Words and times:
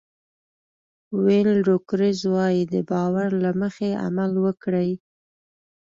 ویل 1.23 1.49
روګرز 1.67 2.19
وایي 2.33 2.63
د 2.73 2.75
باور 2.89 3.29
له 3.43 3.51
مخې 3.61 3.89
عمل 4.05 4.31
وکړئ. 4.45 4.91